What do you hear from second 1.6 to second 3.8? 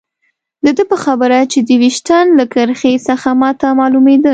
د ویشتن له کرښې څخه ما ته